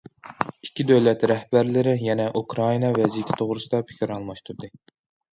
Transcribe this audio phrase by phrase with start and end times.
[0.67, 4.71] ئىككى دۆلەت رەھبەرلىرى يەنە ئۇكرائىنا ۋەزىيىتى توغرىسىدا پىكىر ئالماشتۇردى.